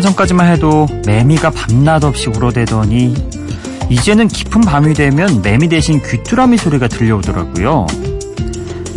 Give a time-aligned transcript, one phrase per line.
[0.00, 3.14] 얼마 전까지만 해도 매미가 밤낮 없이 울어대더니
[3.90, 7.86] 이제는 깊은 밤이 되면 매미 대신 귀뚜라미 소리가 들려오더라고요.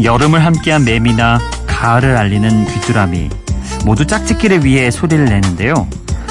[0.01, 3.29] 여름을 함께한 매미나 가을을 알리는 귀뚜라미
[3.85, 5.87] 모두 짝짓기를 위해 소리를 내는데요.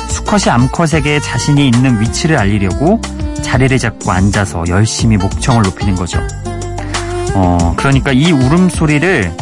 [0.08, 3.00] 수컷이 암컷에게 자신이 있는 위치를 알리려고
[3.42, 6.18] 자리를 잡고 앉아서 열심히 목청을 높이는 거죠.
[7.34, 9.32] 어, 그러니까 이 울음소리를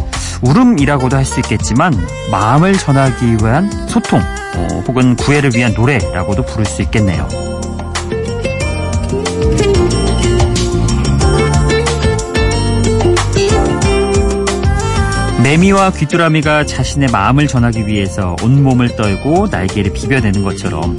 [0.43, 1.95] 울음이라고도 할 수 있겠지만
[2.31, 7.29] 마음을 전하기 위한 소통 어, 혹은 구애를 위한 노래라고도 부를 수 있겠네요.
[15.43, 20.97] 매미와 귀뚜라미가 자신의 마음을 전하기 위해서 온몸을 떨고 날개를 비벼대는 것처럼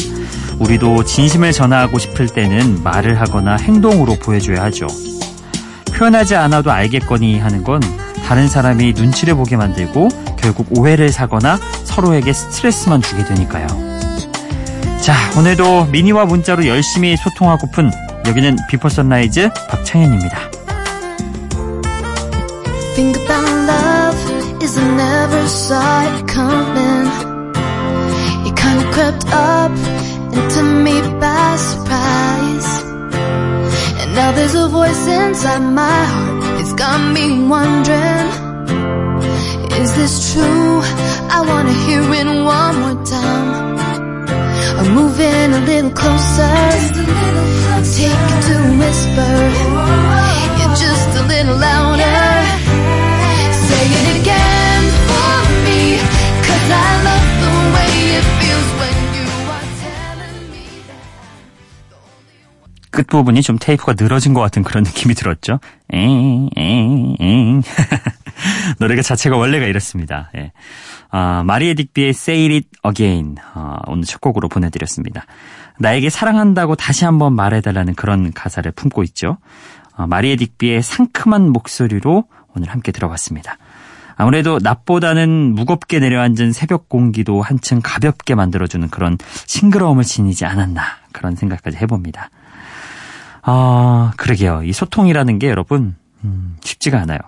[0.59, 4.87] 우리도 진심을 전하고 싶을 때는 말을 하거나 행동으로 보여줘야 하죠.
[5.93, 7.81] 표현하지 않아도 알겠거니 하는 건
[8.25, 13.67] 다른 사람이 눈치를 보게 만들고 결국 오해를 사거나 서로에게 스트레스만 주게 되니까요.
[15.01, 17.91] 자, 오늘도 미니와 문자로 열심히 소통하고픈
[18.27, 20.37] 여기는 Before Sunrise 박창현입니다.
[36.77, 38.27] Got me wondering,
[39.81, 40.81] is this true?
[41.29, 43.77] I wanna hear it one more time.
[44.79, 46.57] I'm moving a little closer,
[47.95, 49.33] take it to whisper.
[50.57, 52.21] You're just a little louder.
[53.67, 55.81] Say it again for me,
[56.47, 58.80] cause I love the way it feels.
[63.03, 65.59] 끝부분이 좀 테이프가 늘어진 것 같은 그런 느낌이 들었죠.
[68.79, 70.31] 노래가 자체가 원래가 이렇습니다.
[70.35, 70.51] 예.
[71.09, 75.25] 아, 마리에 딕비의 Say It Again 어, 오늘 첫 곡으로 보내드렸습니다.
[75.79, 79.37] 나에게 사랑한다고 다시 한번 말해달라는 그런 가사를 품고 있죠.
[79.95, 82.25] 어, 마리에 딕비의 상큼한 목소리로
[82.55, 83.57] 오늘 함께 들어봤습니다.
[84.15, 91.77] 아무래도 낮보다는 무겁게 내려앉은 새벽 공기도 한층 가볍게 만들어주는 그런 싱그러움을 지니지 않았나 그런 생각까지
[91.77, 92.29] 해봅니다.
[93.41, 94.63] 아, 그러게요.
[94.63, 97.19] 이 소통이라는 게 여러분 음, 쉽지가 않아요.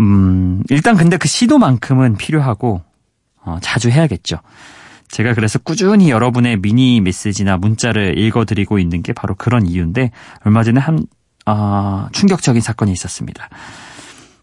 [0.00, 2.82] 음, 일단 근데 그 시도만큼은 필요하고
[3.44, 4.38] 어, 자주 해야겠죠.
[5.08, 10.10] 제가 그래서 꾸준히 여러분의 미니 메시지나 문자를 읽어드리고 있는 게 바로 그런 이유인데
[10.44, 11.06] 얼마 전에 한
[11.44, 13.50] 어, 충격적인 사건이 있었습니다.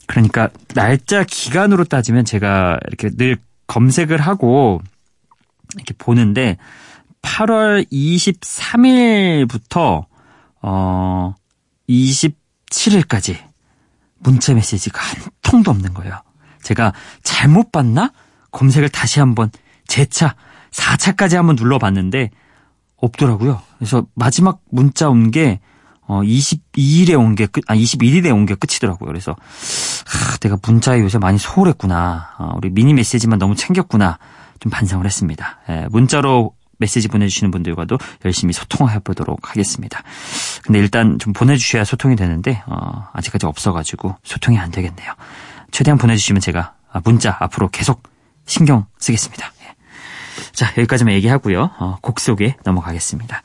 [0.05, 3.37] 그러니까 날짜 기간으로 따지면 제가 이렇게 늘
[3.67, 4.81] 검색을 하고
[5.75, 6.57] 이렇게 보는데
[7.21, 10.08] 8월 23일부터
[10.61, 11.33] 어
[11.89, 13.37] 27일까지
[14.19, 16.21] 문자 메시지가 한 통도 없는 거예요.
[16.61, 16.93] 제가
[17.23, 18.11] 잘못 봤나?
[18.51, 19.49] 검색을 다시 한번
[19.87, 20.35] 재차
[20.71, 22.29] 4차까지 한번 눌러봤는데
[22.97, 23.61] 없더라고요.
[23.77, 25.59] 그래서 마지막 문자 온 게
[26.01, 29.07] 어, 22일에 온 게 끝, 아, 21일에 온 게 끝이더라고요.
[29.07, 29.35] 그래서,
[30.07, 32.35] 하, 내가 문자에 요새 많이 소홀했구나.
[32.39, 34.17] 어, 우리 미니 메시지만 너무 챙겼구나.
[34.59, 35.59] 좀 반성을 했습니다.
[35.69, 40.01] 예, 문자로 메시지 보내주시는 분들과도 열심히 소통해 보도록 하겠습니다.
[40.63, 45.13] 근데 일단 좀 보내주셔야 소통이 되는데, 어, 아직까지 없어가지고 소통이 안 되겠네요.
[45.71, 46.73] 최대한 보내주시면 제가
[47.03, 48.01] 문자 앞으로 계속
[48.45, 49.51] 신경 쓰겠습니다.
[49.61, 49.75] 예.
[50.53, 51.69] 자, 여기까지만 얘기하고요.
[51.79, 53.43] 어, 곡 속에 넘어가겠습니다.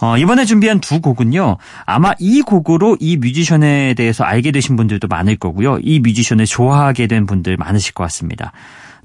[0.00, 1.58] 어, 이번에 준비한 두 곡은요.
[1.84, 5.78] 아마 이 곡으로 이 뮤지션에 대해서 알게 되신 분들도 많을 거고요.
[5.82, 8.52] 이 뮤지션을 좋아하게 된 분들 많으실 것 같습니다.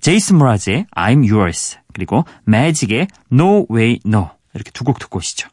[0.03, 5.47] 제이슨 모라즈의 I'm Yours 그리고 매직의 No Way No 이렇게 두 곡 듣고 오시죠.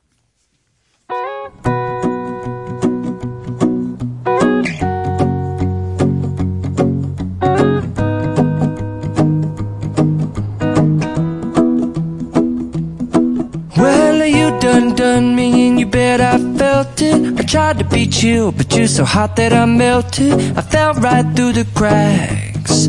[14.61, 18.77] done done me and you bet I felt it I tried to beat you but
[18.77, 22.89] you're so hot that I melted I fell right through the cracks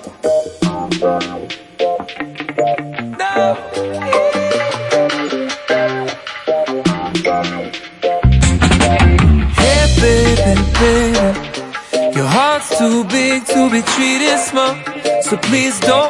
[15.51, 16.00] please don't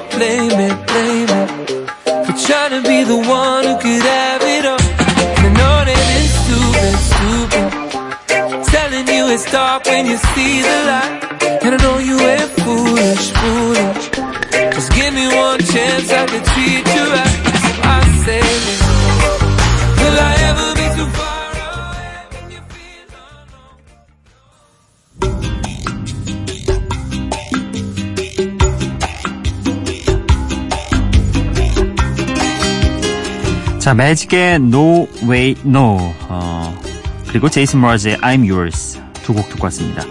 [33.82, 35.98] 자, 매직의 No Way No,
[36.30, 36.80] 어,
[37.28, 40.04] 그리고 제이슨 모라즈의 I'm Yours 두 곡 듣고 왔습니다.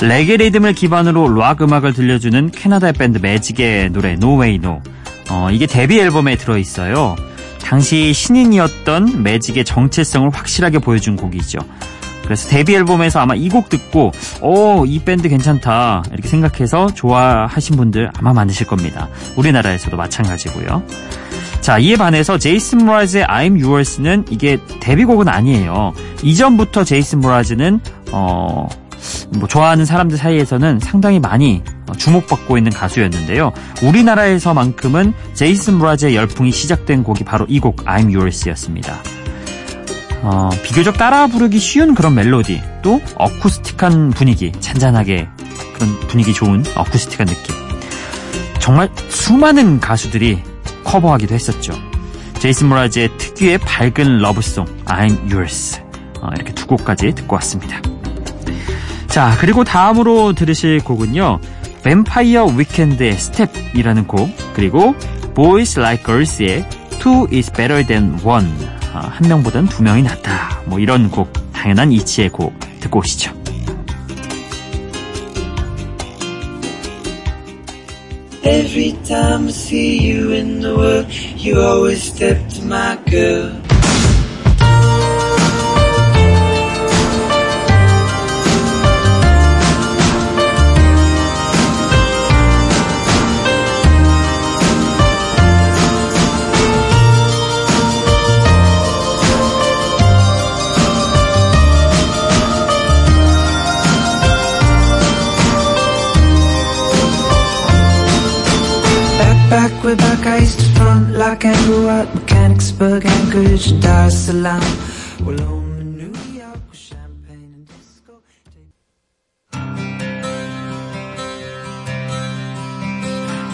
[0.00, 4.80] 레게 리듬을 기반으로 락 음악을 들려주는 캐나다의 밴드 매직의 노래 No Way No.
[5.30, 7.16] 어, 이게 데뷔 앨범에 들어있어요.
[7.62, 11.58] 당시 신인이었던 매직의 정체성을 확실하게 보여준 곡이죠.
[12.24, 18.10] 그래서 데뷔 앨범에서 아마 이 곡 듣고 오, 이 밴드 괜찮다 이렇게 생각해서 좋아하신 분들
[18.16, 19.08] 아마 많으실 겁니다.
[19.36, 20.82] 우리나라에서도 마찬가지고요.
[21.66, 25.94] 자, 이에 반해서 제이슨 모라즈의 I'm Yours는 이게 데뷔곡은 아니에요.
[26.22, 27.80] 이전부터 제이슨 모라즈는
[28.12, 28.68] 어,
[29.30, 33.52] 뭐 좋아하는 사람들 사이에서는 상당히 많이 어, 주목받고 있는 가수였는데요.
[33.82, 38.98] 우리나라에서만큼은 제이슨 모라즈의 열풍이 시작된 곡이 바로 이 곡 I'm Yours였습니다.
[40.22, 45.26] 어, 비교적 따라 부르기 쉬운 그런 멜로디, 또 어쿠스틱한 분위기, 잔잔하게
[45.74, 47.56] 그런 분위기 좋은 어쿠스틱한 느낌.
[48.60, 50.40] 정말 수많은 가수들이
[50.84, 51.72] 커버하기도 했었죠.
[52.38, 55.80] 제이슨 므라즈의 특유의 밝은 love song I'm Yours
[56.20, 57.80] 어, 이렇게 두 곡까지 듣고 왔습니다.
[59.08, 61.40] 자 그리고 다음으로 들으실 곡은요.
[61.82, 64.94] Vampire Weekend의 Step이라는 곡 그리고
[65.34, 66.68] Boys Like Girls의
[66.98, 68.48] Two is Better Than One
[68.92, 73.45] 어, 한 명보단 두 명이 낫다 뭐 이런 곡 당연한 이치의 곡 듣고 오시죠.
[78.46, 83.75] Every time I see you in the world, you always step to my girl.
[109.86, 114.60] Back, back, I used to front like Andrew White, Mechanicsburg, Anchorage, and Dar es Salaam.
[115.24, 118.20] Well, home in New York with champagne and disco.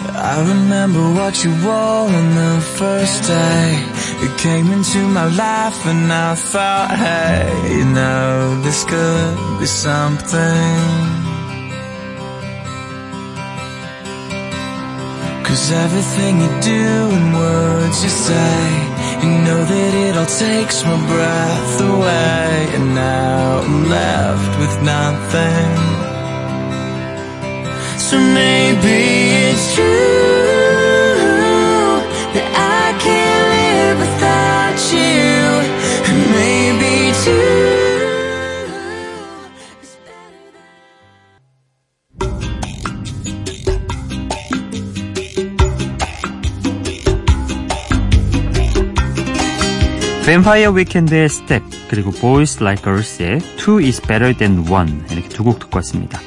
[0.09, 3.85] I remember what you wore on the first day
[4.23, 11.12] You came into my life and I thought, hey, you know, this could be something
[15.53, 16.85] Cause everything you do
[17.15, 18.65] and words you say
[19.21, 22.69] You know that it all takes my breath away.
[22.73, 25.75] And now I'm left with nothing.
[27.99, 28.97] So maybe
[29.49, 29.85] it's true
[32.33, 32.49] That
[32.81, 35.21] I can't live without you.
[36.09, 37.62] And maybe too
[50.25, 55.59] Vampire Weekend의 Step 그리고 Boys Like Girls의 Two is Better Than One 이렇게 두 곡
[55.59, 56.19] 듣고 왔습니다.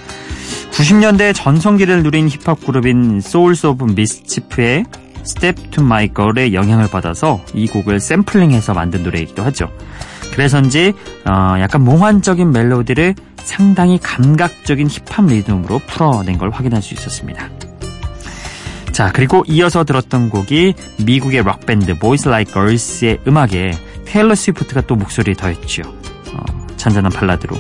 [0.73, 4.85] 90년대 전성기를 누린 힙합 그룹인 Souls of Mischief의
[5.25, 9.73] Step to My Girl의 영향을 받아서 이 곡을 샘플링해서 만든 노래이기도 하죠.
[10.35, 10.93] 그래서인지
[11.25, 17.49] 어, 약간 몽환적인 멜로디를 상당히 감각적인 힙합 리듬으로 풀어낸 걸 확인할 수 있었습니다.
[18.93, 20.75] 자, 그리고 이어서 들었던 곡이
[21.05, 23.73] 미국의 락밴드 Boys Like Girls의 음악에
[24.17, 25.83] 테일러 스위프트가 또 목소리를 더했죠.
[25.83, 27.55] 어, 잔잔한 발라드로.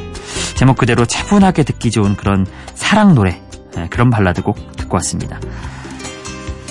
[0.55, 3.43] 제목 그대로 차분하게 듣기 좋은 그런 사랑 노래,
[3.75, 5.39] 네, 그런 발라드 곡 듣고 왔습니다.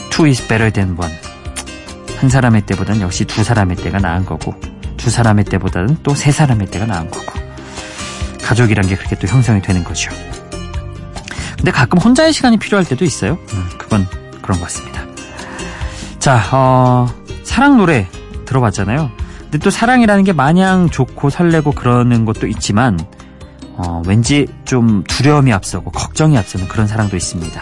[0.10, 1.14] Two is better than one.
[2.18, 4.56] 한 사람의 때보다는 역시 두 사람의 때가 나은 거고,
[4.98, 7.40] 두 사람의 때보다는 또 세 사람의 때가 나은 거고,
[8.42, 10.10] 가족이란 게 그렇게 또 형성이 되는 거죠.
[11.58, 13.38] 근데 가끔 혼자의 시간이 필요할 때도 있어요.
[13.54, 14.08] 음, 그건
[14.42, 15.04] 그런 것 같습니다.
[16.18, 17.06] 자, 어,
[17.44, 18.08] 사랑 노래
[18.46, 19.25] 들어봤잖아요.
[19.56, 23.00] 근데 또 사랑이라는 게 마냥 좋고 설레고 그러는 것도 있지만,
[23.78, 27.62] 어, 왠지 좀 두려움이 앞서고 걱정이 앞서는 그런 사랑도 있습니다.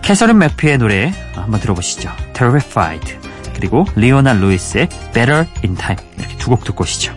[0.00, 2.10] 캐서린 맥피의 노래 한번 들어보시죠.
[2.32, 3.18] Terrified.
[3.54, 6.02] 그리고 리오나 루이스의 Better in Time.
[6.16, 7.12] 이렇게 두 곡 듣고 오시죠.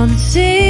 [0.00, 0.69] on the sea.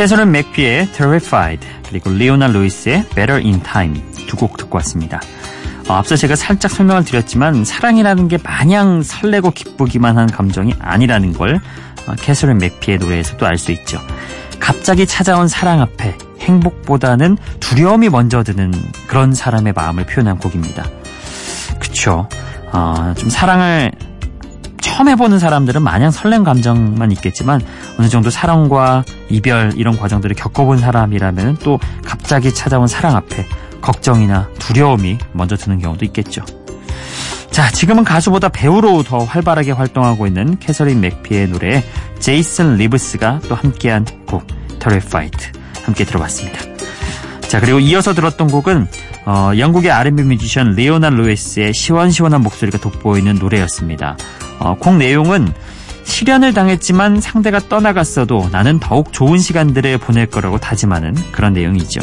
[0.00, 5.20] 캐서린 맥피의 Terrified 그리고 리오나 루이스의 Better in Time 두 곡 듣고 왔습니다.
[5.90, 11.60] 어, 앞서 제가 살짝 설명을 드렸지만 사랑이라는 게 마냥 설레고 기쁘기만 한 감정이 아니라는 걸
[12.06, 14.00] 어, 캐서린 맥피의 노래에서도 알수 있죠.
[14.58, 18.72] 갑자기 찾아온 사랑 앞에 행복보다는 두려움이 먼저 드는
[19.06, 20.82] 그런 사람의 마음을 표현한 곡입니다.
[21.78, 22.26] 그쵸.
[22.72, 23.92] 어, 좀 사랑을
[24.80, 27.60] 처음 해보는 사람들은 마냥 설렘 감정만 있겠지만
[27.98, 33.46] 어느 정도 사랑과 이별 이런 과정들을 겪어본 사람이라면 또 갑자기 찾아온 사랑 앞에
[33.80, 36.44] 걱정이나 두려움이 먼저 드는 경우도 있겠죠.
[37.50, 41.84] 자, 지금은 가수보다 배우로 더 활발하게 활동하고 있는 캐서린 맥피의 노래
[42.20, 44.46] 제이슨 리브스가 또 함께한 곡
[44.78, 45.50] Terrified
[45.84, 46.60] 함께 들어봤습니다.
[47.48, 48.86] 자, 그리고 이어서 들었던 곡은
[49.26, 54.16] 어, 영국의 R&B 뮤지션 레오나 루이스의 시원시원한 목소리가 돋보이는 노래였습니다.
[54.60, 55.52] 어, 곡 내용은
[56.04, 62.00] 실연을 당했지만 상대가 떠나갔어도 나는 더욱 좋은 시간들을 보낼 거라고 다짐하는 그런 내용이죠.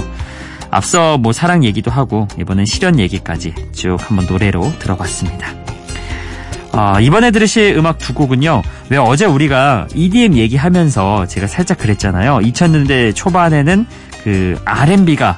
[0.70, 5.48] 앞서 뭐 사랑 얘기도 하고 이번엔 실연 얘기까지 쭉 한번 노래로 들어봤습니다.
[6.74, 8.62] 어, 이번에 들으실 음악 두 곡은요.
[8.90, 12.38] 왜 어제 우리가 EDM 얘기하면서 제가 살짝 그랬잖아요.
[12.40, 13.86] 2000년대 초반에는
[14.24, 15.38] 그 R&B가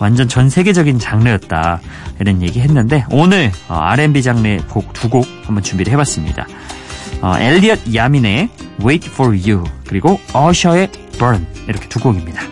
[0.00, 1.80] 완전 전 세계적인 장르였다.
[2.18, 6.46] 이런 얘기 했는데 오늘 어, R&B 장르의 곡 두 곡 한번 준비를 해봤습니다.
[7.22, 8.48] 어, 엘리엇 야민의
[8.84, 12.42] Wait for You 그리고 어셔의 Burn 이렇게 두 곡입니다.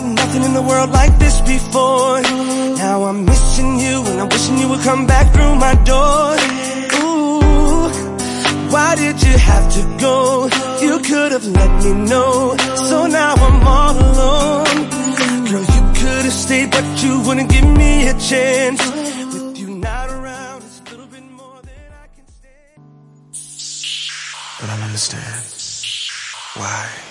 [0.00, 2.20] Felt nothing in the world like this before.
[2.76, 6.36] Now I'm missing you and I'm wishing you would come back through my door.
[7.02, 7.90] Ooh,
[8.72, 10.48] why did you have to go?
[10.80, 12.56] You could have let me know.
[12.90, 14.78] So now I'm all alone.
[15.50, 18.80] Girl, you could have stayed, but you wouldn't give me a chance.
[19.32, 22.82] With you not around, it's a little bit more than I can stand.
[24.60, 25.42] But I don't understand.
[26.54, 27.07] Why?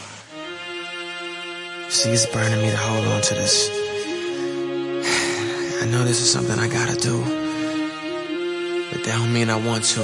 [2.08, 3.70] See, it's burning me to hold on to this.
[5.82, 7.20] I know this is something I gotta do.
[8.90, 10.00] But that don't mean I want to.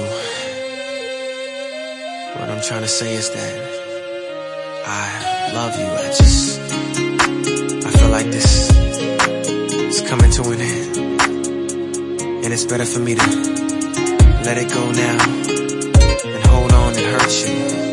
[2.36, 3.56] What I'm trying to say is that
[4.86, 5.86] I love you.
[5.86, 6.60] I just.
[7.86, 10.98] I feel like this is coming to an end.
[12.44, 13.26] And it's better for me to
[14.44, 15.16] let it go now
[16.34, 17.83] and hold on and hurt you.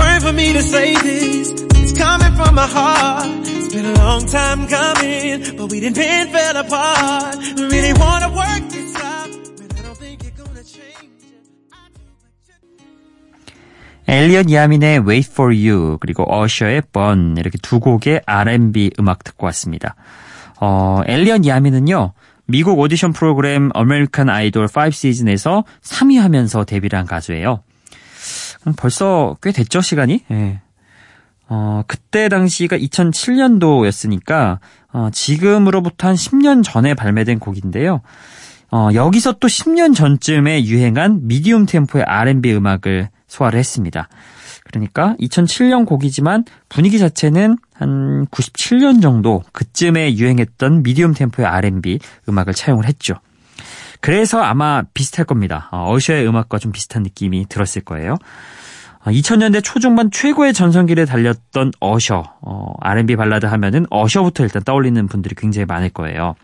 [0.00, 1.52] Burn for me to say this.
[1.80, 3.28] It's coming from my heart.
[3.44, 7.36] It's been a long time coming, but we didn't been fell apart.
[7.36, 9.30] I really wanna work this out,
[9.60, 11.20] but I don't think you're gonna change.
[14.08, 19.94] 엘리엇 야민의 Wait for You 그리고 어셔의 Burn 이렇게 두 곡의 R&B 음악 듣고 왔습니다.
[20.60, 22.14] 어, 엘리엇 야민은요.
[22.46, 27.62] 미국 오디션 프로그램 아메리칸 아이돌 5 시즌에서 3위 하면서 데뷔를 한 가수예요.
[28.66, 30.24] 음, 벌써 꽤 됐죠, 시간이?
[30.30, 30.60] 예.
[31.48, 34.58] 어, 그때 당시가 2007년도였으니까,
[34.92, 38.02] 어, 지금으로부터 한 10년 전에 발매된 곡인데요.
[38.70, 44.08] 어, 여기서 또 10년 전쯤에 유행한 미디움 템포의 R&B 음악을 소화를 했습니다.
[44.64, 51.98] 그러니까 2007년 곡이지만 분위기 자체는 한 97년 정도 그쯤에 유행했던 미디움 템포의 R&B
[52.28, 53.14] 음악을 차용을 했죠.
[54.00, 55.68] 그래서 아마 비슷할 겁니다.
[55.72, 58.16] 어, 어셔의 음악과 좀 비슷한 느낌이 들었을 거예요.
[59.04, 65.64] 2000년대 초중반 최고의 전성기를 달렸던 어셔, 어, R&B 발라드 하면은 어셔부터 일단 떠올리는 분들이 굉장히
[65.64, 66.34] 많을 거예요.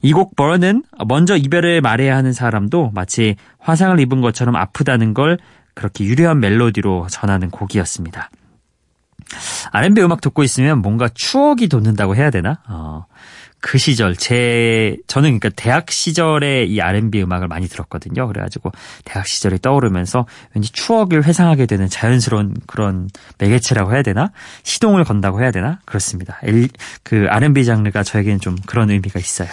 [0.00, 5.38] 이 곡 버는 먼저 이별을 말해야 하는 사람도 마치 화상을 입은 것처럼 아프다는 걸
[5.74, 8.30] 그렇게 유려한 멜로디로 전하는 곡이었습니다.
[9.72, 12.60] R&B 음악 듣고 있으면 뭔가 추억이 돋는다고 해야 되나?
[12.68, 13.06] 어,
[13.60, 18.28] 그 시절 제 저는 그러니까 대학 시절에 이 R&B 음악을 많이 들었거든요.
[18.28, 18.70] 그래가지고
[19.04, 24.30] 대학 시절이 떠오르면서 왠지 추억을 회상하게 되는 자연스러운 그런 매개체라고 해야 되나?
[24.62, 25.80] 시동을 건다고 해야 되나?
[25.84, 26.38] 그렇습니다.
[26.42, 26.68] 엘,
[27.02, 29.48] 그 R&B 장르가 저에게는 좀 그런 의미가 있어요.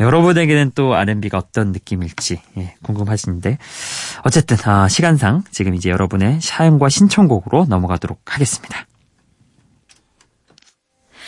[0.00, 3.58] 여러분에게는 또 R&B가 어떤 느낌일지 예, 궁금하신데
[4.22, 8.86] 어쨌든 아, 시간상 지금 이제 여러분의 사연과 신청곡으로 넘어가도록 하겠습니다.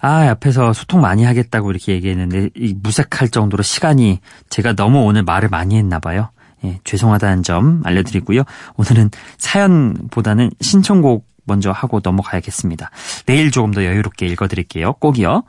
[0.00, 5.48] 아, 옆에서 소통 많이 하겠다고 이렇게 얘기했는데 이 무색할 정도로 시간이 제가 너무 오늘 말을
[5.48, 6.30] 많이 했나 봐요.
[6.64, 8.42] 예, 죄송하다는 점 알려드리고요.
[8.76, 12.90] 오늘은 사연보다는 신청곡 먼저 하고 넘어가야겠습니다.
[13.26, 14.94] 내일 조금 더 여유롭게 읽어드릴게요.
[14.94, 15.44] 꼭이요.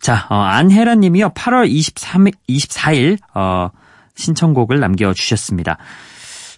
[0.00, 1.30] 자, 어, 안혜란 님이요.
[1.30, 3.70] 8월 23, 24일, 어,
[4.16, 5.78] 신청곡을 남겨주셨습니다.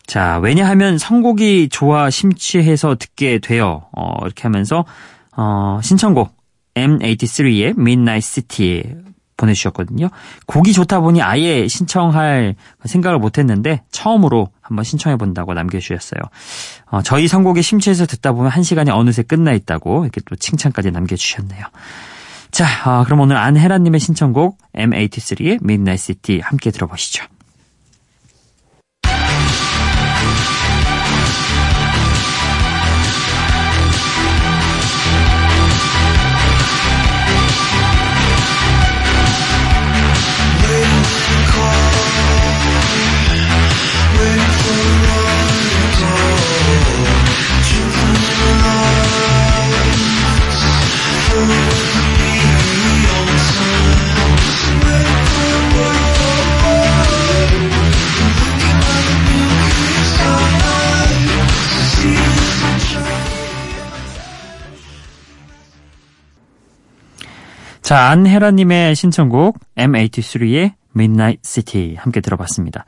[0.07, 3.85] 자, 왜냐하면 선곡이 좋아 심취해서 듣게 돼요.
[3.93, 4.87] 어, 이렇게 하면서,
[5.37, 6.38] 어, 신청곡
[6.87, 8.83] M83의 Midnight City
[9.39, 10.09] 보내주셨거든요.
[10.47, 16.21] 곡이 좋다 보니 아예 신청할 생각을 못했는데 처음으로 한번 신청해본다고 남겨주셨어요.
[16.91, 21.65] 어, 저희 선곡에 심취해서 듣다 보면 한 시간이 어느새 끝나 있다고 이렇게 또 칭찬까지 남겨주셨네요.
[22.51, 27.25] 자, 어, 그럼 오늘 안혜란님의 신청곡 M83의 Midnight City 함께 들어보시죠.
[67.99, 72.85] 자, 안혜라님의 신청곡 M83의 Midnight City 함께 들어봤습니다.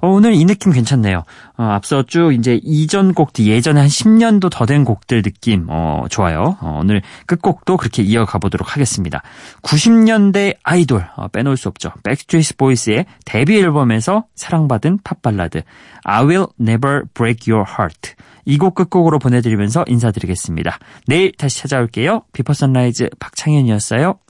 [0.00, 1.24] 어, 오늘 이 느낌 괜찮네요.
[1.58, 6.56] 어, 앞서 쭉 이제 이전 곡들 예전에 한 10년도 더 된 곡들 느낌 어, 좋아요.
[6.62, 9.20] 어, 오늘 끝곡도 그렇게 이어가 보도록 하겠습니다.
[9.60, 11.90] 90년대 아이돌 어, 빼놓을 수 없죠.
[12.02, 15.60] 백스트리트 보이스의 데뷔 앨범에서 사랑받은 팝 발라드
[16.04, 18.14] I Will Never Break Your Heart
[18.46, 20.78] 이 곡 끝곡으로 보내드리면서 인사드리겠습니다.
[21.06, 22.22] 내일 다시 찾아올게요.
[22.32, 24.20] 비퍼 선라이즈 박창현이었어요.